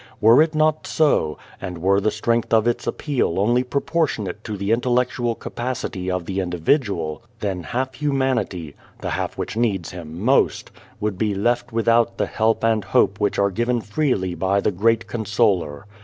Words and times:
Were 0.19 0.41
it 0.41 0.55
not 0.55 0.87
so, 0.87 1.37
and 1.61 1.77
were 1.77 2.01
the 2.01 2.09
strength 2.09 2.55
of 2.55 2.65
its 2.67 2.87
appeal 2.87 3.39
only 3.39 3.63
proportionate 3.63 4.43
to 4.45 4.57
the 4.57 4.71
intellectual 4.71 5.35
capacity 5.35 6.09
of 6.09 6.25
the 6.25 6.39
individual, 6.39 7.21
then 7.39 7.61
half 7.61 7.93
humanity 7.93 8.75
the 9.01 9.11
half 9.11 9.37
which 9.37 9.55
needs 9.55 9.91
Him 9.91 10.19
most 10.19 10.71
would 10.99 11.19
be 11.19 11.35
left 11.35 11.71
without 11.71 12.17
the 12.17 12.25
help 12.25 12.63
and 12.63 12.83
hope 12.83 13.19
which 13.19 13.37
are 13.37 13.51
given 13.51 13.79
freely 13.79 14.33
by 14.33 14.59
the 14.59 14.71
Great 14.71 15.05
Consoler. 15.05 15.85